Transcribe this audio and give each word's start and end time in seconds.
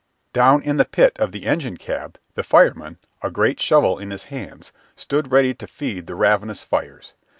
Down 0.33 0.63
in 0.63 0.77
the 0.77 0.83
pit 0.85 1.15
of 1.19 1.31
the 1.31 1.45
engine 1.45 1.77
cab 1.77 2.17
the 2.33 2.41
fireman, 2.41 2.97
a 3.21 3.29
great 3.29 3.59
shovel 3.59 3.99
in 3.99 4.09
his 4.09 4.23
hands, 4.33 4.71
stood 4.95 5.31
ready 5.31 5.53
to 5.53 5.67
feed 5.67 6.07
the 6.07 6.15
ravenous 6.15 6.63
fires. 6.63 7.13